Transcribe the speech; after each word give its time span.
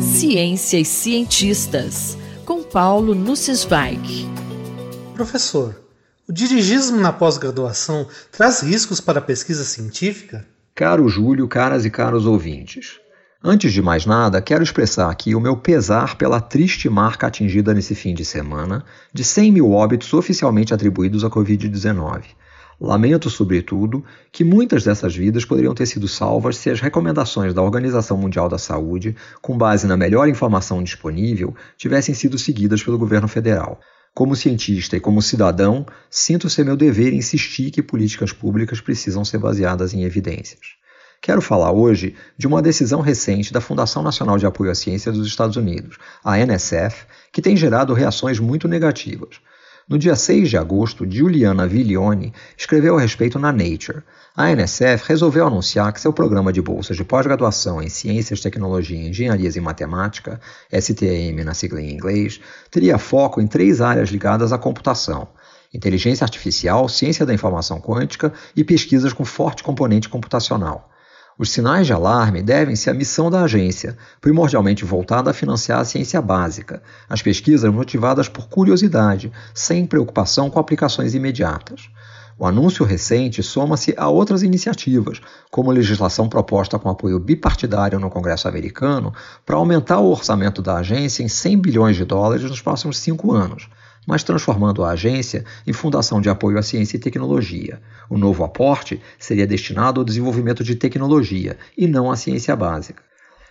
Ciência 0.00 0.78
e 0.78 0.84
cientistas, 0.84 2.16
com 2.44 2.62
Paulo 2.62 3.14
Nussensweig. 3.14 4.26
Professor, 5.14 5.78
o 6.28 6.32
dirigismo 6.32 6.98
na 6.98 7.12
pós-graduação 7.12 8.06
traz 8.32 8.60
riscos 8.60 9.00
para 9.00 9.18
a 9.18 9.22
pesquisa 9.22 9.64
científica? 9.64 10.46
Caro 10.74 11.08
Júlio, 11.08 11.46
caras 11.46 11.84
e 11.84 11.90
caros 11.90 12.26
ouvintes. 12.26 12.98
Antes 13.44 13.72
de 13.72 13.82
mais 13.82 14.06
nada, 14.06 14.40
quero 14.40 14.62
expressar 14.62 15.10
aqui 15.10 15.34
o 15.34 15.40
meu 15.40 15.56
pesar 15.56 16.16
pela 16.16 16.40
triste 16.40 16.88
marca 16.88 17.26
atingida 17.26 17.74
nesse 17.74 17.94
fim 17.94 18.14
de 18.14 18.24
semana 18.24 18.84
de 19.12 19.22
100 19.22 19.52
mil 19.52 19.72
óbitos 19.72 20.12
oficialmente 20.14 20.72
atribuídos 20.72 21.22
à 21.22 21.30
Covid-19. 21.30 22.22
Lamento, 22.78 23.30
sobretudo, 23.30 24.04
que 24.30 24.44
muitas 24.44 24.84
dessas 24.84 25.16
vidas 25.16 25.46
poderiam 25.46 25.74
ter 25.74 25.86
sido 25.86 26.06
salvas 26.06 26.58
se 26.58 26.68
as 26.68 26.78
recomendações 26.78 27.54
da 27.54 27.62
Organização 27.62 28.18
Mundial 28.18 28.50
da 28.50 28.58
Saúde, 28.58 29.16
com 29.40 29.56
base 29.56 29.86
na 29.86 29.96
melhor 29.96 30.28
informação 30.28 30.82
disponível, 30.82 31.54
tivessem 31.78 32.14
sido 32.14 32.38
seguidas 32.38 32.82
pelo 32.82 32.98
governo 32.98 33.28
federal. 33.28 33.80
Como 34.14 34.36
cientista 34.36 34.94
e 34.96 35.00
como 35.00 35.22
cidadão, 35.22 35.86
sinto 36.10 36.50
ser 36.50 36.64
meu 36.64 36.76
dever 36.76 37.14
insistir 37.14 37.70
que 37.70 37.82
políticas 37.82 38.32
públicas 38.32 38.80
precisam 38.80 39.24
ser 39.24 39.38
baseadas 39.38 39.94
em 39.94 40.04
evidências. 40.04 40.76
Quero 41.22 41.40
falar 41.40 41.72
hoje 41.72 42.14
de 42.36 42.46
uma 42.46 42.60
decisão 42.60 43.00
recente 43.00 43.52
da 43.52 43.60
Fundação 43.60 44.02
Nacional 44.02 44.36
de 44.36 44.46
Apoio 44.46 44.70
à 44.70 44.74
Ciência 44.74 45.10
dos 45.10 45.26
Estados 45.26 45.56
Unidos, 45.56 45.96
a 46.22 46.38
NSF, 46.38 47.06
que 47.32 47.40
tem 47.40 47.56
gerado 47.56 47.94
reações 47.94 48.38
muito 48.38 48.68
negativas. 48.68 49.40
No 49.88 49.96
dia 49.96 50.16
6 50.16 50.50
de 50.50 50.56
agosto, 50.56 51.08
Giuliana 51.08 51.64
Viglione 51.64 52.32
escreveu 52.58 52.98
a 52.98 53.00
respeito 53.00 53.38
na 53.38 53.52
Nature. 53.52 54.02
A 54.36 54.50
NSF 54.50 55.06
resolveu 55.06 55.46
anunciar 55.46 55.92
que 55.92 56.00
seu 56.00 56.12
programa 56.12 56.52
de 56.52 56.60
bolsas 56.60 56.96
de 56.96 57.04
pós-graduação 57.04 57.80
em 57.80 57.88
Ciências, 57.88 58.40
Tecnologia, 58.40 58.98
Engenharias 58.98 59.54
e 59.54 59.60
Matemática, 59.60 60.40
STM 60.72 61.44
na 61.44 61.54
sigla 61.54 61.80
em 61.80 61.92
inglês, 61.92 62.40
teria 62.68 62.98
foco 62.98 63.40
em 63.40 63.46
três 63.46 63.80
áreas 63.80 64.08
ligadas 64.08 64.52
à 64.52 64.58
computação: 64.58 65.28
inteligência 65.72 66.24
artificial, 66.24 66.88
ciência 66.88 67.24
da 67.24 67.32
informação 67.32 67.80
quântica 67.80 68.32
e 68.56 68.64
pesquisas 68.64 69.12
com 69.12 69.24
forte 69.24 69.62
componente 69.62 70.08
computacional. 70.08 70.90
Os 71.38 71.50
sinais 71.50 71.86
de 71.86 71.92
alarme 71.92 72.42
devem-se 72.42 72.88
à 72.88 72.94
missão 72.94 73.30
da 73.30 73.42
agência, 73.42 73.98
primordialmente 74.22 74.86
voltada 74.86 75.30
a 75.30 75.34
financiar 75.34 75.80
a 75.80 75.84
ciência 75.84 76.22
básica, 76.22 76.82
as 77.06 77.20
pesquisas 77.20 77.70
motivadas 77.70 78.26
por 78.26 78.48
curiosidade, 78.48 79.30
sem 79.52 79.84
preocupação 79.84 80.48
com 80.48 80.58
aplicações 80.58 81.14
imediatas. 81.14 81.90
O 82.38 82.46
anúncio 82.46 82.86
recente 82.86 83.42
soma-se 83.42 83.94
a 83.98 84.08
outras 84.08 84.42
iniciativas, 84.42 85.20
como 85.50 85.70
a 85.70 85.74
legislação 85.74 86.26
proposta 86.26 86.78
com 86.78 86.88
apoio 86.88 87.18
bipartidário 87.18 88.00
no 88.00 88.08
Congresso 88.08 88.48
americano 88.48 89.12
para 89.44 89.56
aumentar 89.56 89.98
o 90.00 90.10
orçamento 90.10 90.62
da 90.62 90.76
agência 90.76 91.22
em 91.22 91.28
100 91.28 91.58
bilhões 91.58 91.96
de 91.96 92.04
dólares 92.06 92.48
nos 92.48 92.62
próximos 92.62 92.96
cinco 92.96 93.32
anos 93.32 93.68
mas 94.06 94.22
transformando 94.22 94.84
a 94.84 94.90
agência 94.90 95.44
em 95.66 95.72
Fundação 95.72 96.20
de 96.20 96.28
Apoio 96.28 96.58
à 96.58 96.62
Ciência 96.62 96.96
e 96.96 97.00
Tecnologia. 97.00 97.80
O 98.08 98.16
novo 98.16 98.44
aporte 98.44 99.00
seria 99.18 99.46
destinado 99.46 100.00
ao 100.00 100.04
desenvolvimento 100.04 100.62
de 100.62 100.76
tecnologia 100.76 101.58
e 101.76 101.86
não 101.86 102.10
à 102.10 102.16
ciência 102.16 102.54
básica. 102.54 103.02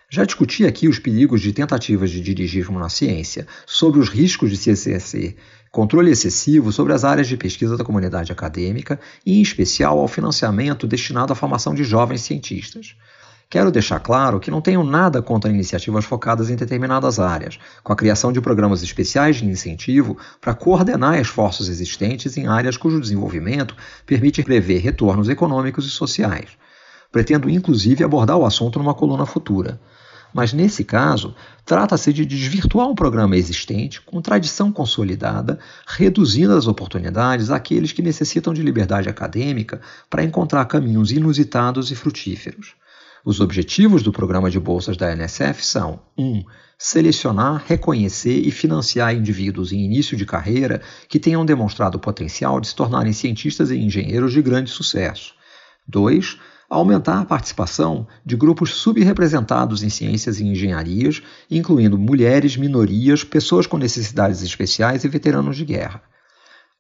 Já 0.10 0.24
discuti 0.24 0.66
aqui 0.66 0.88
os 0.88 1.00
perigos 1.00 1.42
de 1.42 1.52
tentativas 1.52 2.10
de 2.10 2.22
dirigismo 2.22 2.80
na 2.80 2.90
ciência, 2.90 3.46
sobre 3.66 4.00
os 4.00 4.08
riscos 4.08 4.50
de 4.50 4.58
se 4.58 4.70
exercer 4.70 5.36
controle 5.76 6.10
excessivo 6.10 6.72
sobre 6.72 6.94
as 6.94 7.04
áreas 7.04 7.28
de 7.28 7.36
pesquisa 7.36 7.76
da 7.76 7.84
comunidade 7.84 8.32
acadêmica 8.32 8.98
e, 9.26 9.40
em 9.40 9.42
especial, 9.42 10.00
ao 10.00 10.08
financiamento 10.08 10.88
destinado 10.88 11.34
à 11.34 11.36
formação 11.36 11.76
de 11.76 11.84
jovens 11.84 12.22
cientistas. 12.22 12.96
Quero 13.50 13.72
deixar 13.72 14.00
claro 14.00 14.40
que 14.40 14.50
não 14.50 14.60
tenho 14.60 14.84
nada 14.84 15.22
contra 15.22 15.52
iniciativas 15.52 16.04
focadas 16.04 16.50
em 16.50 16.56
determinadas 16.56 17.20
áreas, 17.20 17.60
com 17.84 17.94
a 17.94 17.96
criação 17.96 18.32
de 18.32 18.42
programas 18.42 18.82
especiais 18.82 19.38
de 19.38 19.46
incentivo 19.46 20.18
para 20.42 20.56
coordenar 20.56 21.20
esforços 21.20 21.70
existentes 21.70 22.38
em 22.38 22.48
áreas 22.48 22.76
cujo 22.76 23.00
desenvolvimento 23.00 23.76
permite 24.06 24.44
prever 24.44 24.80
retornos 24.80 25.30
econômicos 25.30 25.86
e 25.86 25.92
sociais. 25.92 26.50
Pretendo 27.12 27.50
inclusive 27.50 28.04
abordar 28.04 28.36
o 28.36 28.46
assunto 28.46 28.80
numa 28.80 28.96
coluna 28.96 29.26
futura. 29.26 29.80
Mas 30.34 30.52
nesse 30.52 30.84
caso, 30.84 31.34
trata-se 31.64 32.12
de 32.12 32.26
desvirtuar 32.26 32.90
um 32.90 32.96
programa 32.96 33.38
existente 33.38 34.02
com 34.02 34.22
tradição 34.22 34.70
consolidada, 34.70 35.60
reduzindo 35.88 36.54
as 36.54 36.68
oportunidades 36.68 37.52
àqueles 37.52 37.94
que 37.94 38.02
necessitam 38.02 38.54
de 38.54 38.62
liberdade 38.62 39.08
acadêmica 39.08 39.80
para 40.10 40.26
encontrar 40.26 40.66
caminhos 40.66 41.12
inusitados 41.12 41.90
e 41.90 41.96
frutíferos. 41.96 42.76
Os 43.26 43.40
objetivos 43.40 44.04
do 44.04 44.12
programa 44.12 44.52
de 44.52 44.60
bolsas 44.60 44.96
da 44.96 45.12
NSF 45.12 45.66
são: 45.66 46.00
1. 46.16 46.24
Um, 46.24 46.44
selecionar, 46.78 47.64
reconhecer 47.66 48.38
e 48.38 48.52
financiar 48.52 49.16
indivíduos 49.16 49.72
em 49.72 49.84
início 49.84 50.16
de 50.16 50.28
carreira 50.28 50.80
que 51.10 51.20
tenham 51.20 51.44
demonstrado 51.44 51.98
o 51.98 52.00
potencial 52.00 52.62
de 52.62 52.68
se 52.68 52.76
tornarem 52.76 53.12
cientistas 53.14 53.72
e 53.72 53.78
engenheiros 53.80 54.32
de 54.32 54.44
grande 54.44 54.70
sucesso. 54.70 55.34
2. 55.88 56.38
Aumentar 56.70 57.22
a 57.22 57.26
participação 57.26 58.08
de 58.24 58.36
grupos 58.36 58.76
subrepresentados 58.76 59.82
em 59.82 59.90
ciências 59.90 60.40
e 60.40 60.46
engenharias, 60.46 61.24
incluindo 61.50 61.98
mulheres, 61.98 62.56
minorias, 62.56 63.24
pessoas 63.24 63.66
com 63.66 63.80
necessidades 63.80 64.44
especiais 64.44 65.04
e 65.04 65.08
veteranos 65.08 65.58
de 65.58 65.66
guerra. 65.66 66.04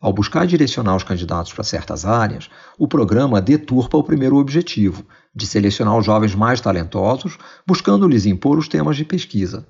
Ao 0.01 0.11
buscar 0.11 0.45
direcionar 0.45 0.95
os 0.95 1.03
candidatos 1.03 1.53
para 1.53 1.63
certas 1.63 2.06
áreas, 2.06 2.50
o 2.78 2.88
programa 2.88 3.41
deturpa 3.41 3.97
o 3.97 4.03
primeiro 4.03 4.35
objetivo, 4.35 5.06
de 5.33 5.47
selecionar 5.47 5.97
os 5.97 6.06
jovens 6.06 6.35
mais 6.35 6.59
talentosos, 6.59 7.38
buscando-lhes 7.66 8.25
impor 8.25 8.57
os 8.57 8.67
temas 8.67 8.97
de 8.97 9.06
pesquisa. 9.06 9.66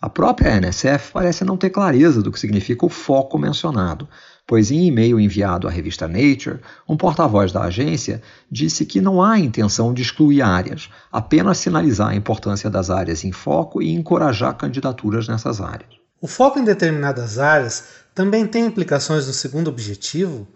A 0.00 0.08
própria 0.08 0.56
NSF 0.56 1.12
parece 1.12 1.44
não 1.44 1.58
ter 1.58 1.70
clareza 1.70 2.22
do 2.22 2.32
que 2.32 2.40
significa 2.40 2.86
o 2.86 2.88
foco 2.88 3.38
mencionado, 3.38 4.08
pois 4.46 4.70
em 4.70 4.86
e-mail 4.86 5.20
enviado 5.20 5.68
à 5.68 5.70
revista 5.70 6.08
Nature, 6.08 6.60
um 6.88 6.96
porta-voz 6.96 7.52
da 7.52 7.64
agência 7.64 8.22
disse 8.50 8.86
que 8.86 9.00
não 9.00 9.22
há 9.22 9.38
intenção 9.38 9.92
de 9.92 10.02
excluir 10.02 10.40
áreas, 10.40 10.88
apenas 11.12 11.58
sinalizar 11.58 12.08
a 12.08 12.16
importância 12.16 12.70
das 12.70 12.88
áreas 12.88 13.24
em 13.24 13.32
foco 13.32 13.82
e 13.82 13.92
encorajar 13.92 14.56
candidaturas 14.56 15.28
nessas 15.28 15.60
áreas. 15.60 15.99
O 16.22 16.28
foco 16.28 16.58
em 16.58 16.64
determinadas 16.64 17.38
áreas 17.38 17.84
também 18.14 18.46
tem 18.46 18.66
implicações 18.66 19.26
no 19.26 19.32
segundo 19.32 19.68
objetivo, 19.68 20.46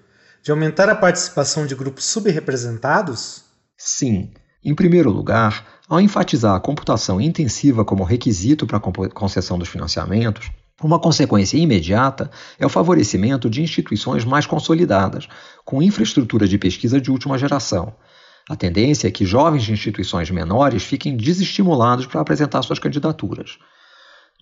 de 0.42 0.50
aumentar 0.50 0.90
a 0.90 0.94
participação 0.94 1.66
de 1.66 1.74
grupos 1.74 2.04
subrepresentados? 2.04 3.44
Sim. 3.74 4.30
Em 4.62 4.74
primeiro 4.74 5.10
lugar, 5.10 5.66
ao 5.88 6.00
enfatizar 6.00 6.54
a 6.54 6.60
computação 6.60 7.18
intensiva 7.18 7.82
como 7.82 8.04
requisito 8.04 8.66
para 8.66 8.76
a 8.76 9.08
concessão 9.08 9.58
dos 9.58 9.68
financiamentos, 9.68 10.50
uma 10.82 10.98
consequência 10.98 11.56
imediata 11.56 12.30
é 12.58 12.66
o 12.66 12.70
favorecimento 12.70 13.48
de 13.48 13.62
instituições 13.62 14.22
mais 14.22 14.44
consolidadas, 14.44 15.28
com 15.64 15.82
infraestrutura 15.82 16.46
de 16.46 16.58
pesquisa 16.58 17.00
de 17.00 17.10
última 17.10 17.38
geração. 17.38 17.94
A 18.50 18.54
tendência 18.54 19.08
é 19.08 19.10
que 19.10 19.24
jovens 19.24 19.62
de 19.62 19.72
instituições 19.72 20.30
menores 20.30 20.82
fiquem 20.82 21.16
desestimulados 21.16 22.04
para 22.04 22.20
apresentar 22.20 22.60
suas 22.62 22.78
candidaturas. 22.78 23.58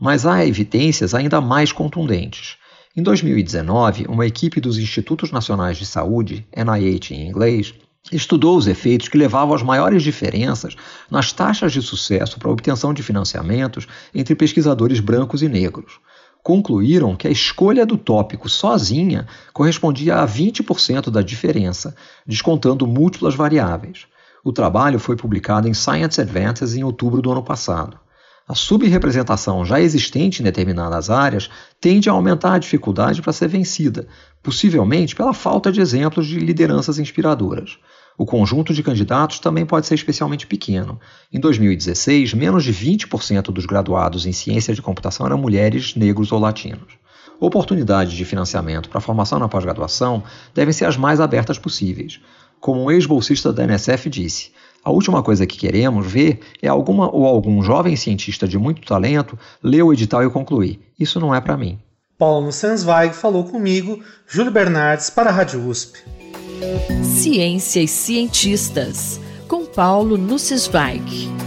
Mas 0.00 0.26
há 0.26 0.44
evidências 0.44 1.14
ainda 1.14 1.40
mais 1.40 1.72
contundentes. 1.72 2.56
Em 2.96 3.02
2019, 3.02 4.06
uma 4.08 4.26
equipe 4.26 4.60
dos 4.60 4.78
Institutos 4.78 5.30
Nacionais 5.30 5.78
de 5.78 5.86
Saúde, 5.86 6.46
NIH 6.54 7.14
em 7.14 7.28
inglês, 7.28 7.74
estudou 8.10 8.56
os 8.56 8.66
efeitos 8.66 9.08
que 9.08 9.16
levavam 9.16 9.54
às 9.54 9.62
maiores 9.62 10.02
diferenças 10.02 10.74
nas 11.10 11.32
taxas 11.32 11.72
de 11.72 11.80
sucesso 11.80 12.38
para 12.38 12.48
a 12.48 12.52
obtenção 12.52 12.92
de 12.92 13.02
financiamentos 13.02 13.86
entre 14.14 14.34
pesquisadores 14.34 15.00
brancos 15.00 15.42
e 15.42 15.48
negros. 15.48 16.00
Concluíram 16.42 17.14
que 17.14 17.28
a 17.28 17.30
escolha 17.30 17.86
do 17.86 17.96
tópico 17.96 18.48
sozinha 18.48 19.28
correspondia 19.52 20.16
a 20.16 20.26
20% 20.26 21.08
da 21.08 21.22
diferença, 21.22 21.94
descontando 22.26 22.86
múltiplas 22.86 23.36
variáveis. 23.36 24.06
O 24.44 24.52
trabalho 24.52 24.98
foi 24.98 25.14
publicado 25.14 25.68
em 25.68 25.74
Science 25.74 26.20
Advances 26.20 26.74
em 26.74 26.82
outubro 26.82 27.22
do 27.22 27.30
ano 27.30 27.44
passado. 27.44 28.01
A 28.46 28.54
subrepresentação 28.54 29.64
já 29.64 29.80
existente 29.80 30.40
em 30.40 30.44
determinadas 30.44 31.10
áreas 31.10 31.48
tende 31.80 32.08
a 32.08 32.12
aumentar 32.12 32.54
a 32.54 32.58
dificuldade 32.58 33.22
para 33.22 33.32
ser 33.32 33.48
vencida, 33.48 34.08
possivelmente 34.42 35.14
pela 35.14 35.32
falta 35.32 35.70
de 35.70 35.80
exemplos 35.80 36.26
de 36.26 36.38
lideranças 36.40 36.98
inspiradoras. 36.98 37.78
O 38.18 38.26
conjunto 38.26 38.74
de 38.74 38.82
candidatos 38.82 39.38
também 39.38 39.64
pode 39.64 39.86
ser 39.86 39.94
especialmente 39.94 40.46
pequeno. 40.46 41.00
Em 41.32 41.40
2016, 41.40 42.34
menos 42.34 42.64
de 42.64 42.72
20% 42.72 43.44
dos 43.44 43.64
graduados 43.64 44.26
em 44.26 44.32
ciência 44.32 44.74
de 44.74 44.82
computação 44.82 45.24
eram 45.24 45.38
mulheres, 45.38 45.94
negros 45.94 46.30
ou 46.30 46.38
latinos. 46.38 46.98
Oportunidades 47.40 48.12
de 48.12 48.24
financiamento 48.24 48.88
para 48.88 49.00
formação 49.00 49.38
na 49.38 49.48
pós-graduação 49.48 50.22
devem 50.54 50.72
ser 50.72 50.84
as 50.84 50.96
mais 50.96 51.20
abertas 51.20 51.58
possíveis. 51.58 52.20
Como 52.60 52.84
um 52.84 52.90
ex-bolsista 52.90 53.52
da 53.52 53.64
NSF 53.64 54.08
disse, 54.08 54.52
a 54.84 54.90
última 54.90 55.22
coisa 55.22 55.46
que 55.46 55.58
queremos 55.58 56.10
ver 56.10 56.40
é 56.60 56.68
alguma 56.68 57.10
ou 57.10 57.26
algum 57.26 57.62
jovem 57.62 57.94
cientista 57.96 58.48
de 58.48 58.58
muito 58.58 58.82
talento 58.82 59.38
ler 59.62 59.82
o 59.82 59.92
edital 59.92 60.24
e 60.24 60.30
concluir: 60.30 60.80
isso 60.98 61.20
não 61.20 61.34
é 61.34 61.40
para 61.40 61.56
mim. 61.56 61.78
Paulo 62.18 62.52
Sensweig 62.52 63.14
falou 63.14 63.44
comigo, 63.44 64.00
Júlio 64.28 64.52
Bernardes, 64.52 65.10
para 65.10 65.30
a 65.30 65.32
Rádio 65.32 65.66
USP. 65.66 65.98
Ciência 67.02 67.80
e 67.80 67.88
cientistas, 67.88 69.20
com 69.48 69.66
Paulo 69.66 70.16
Nussensweig. 70.16 71.41